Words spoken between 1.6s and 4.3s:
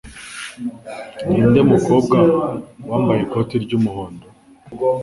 mukobwa wambaye ikoti ry'umuhondo?